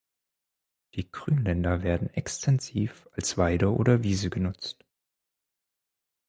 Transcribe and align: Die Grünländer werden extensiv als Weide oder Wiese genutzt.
Die 0.95 1.11
Grünländer 1.11 1.83
werden 1.83 2.09
extensiv 2.15 3.07
als 3.11 3.37
Weide 3.37 3.71
oder 3.71 4.01
Wiese 4.01 4.31
genutzt. 4.31 4.83